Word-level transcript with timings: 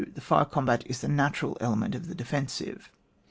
The 0.15 0.19
fire 0.19 0.45
combat 0.45 0.81
is 0.87 1.01
the 1.01 1.07
natural 1.07 1.59
ele 1.61 1.75
ment 1.75 1.93
of 1.93 2.07
the 2.07 2.15
defensive. 2.15 2.89